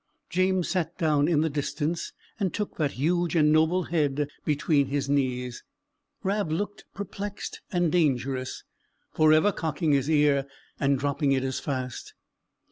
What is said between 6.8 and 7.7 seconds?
perplexed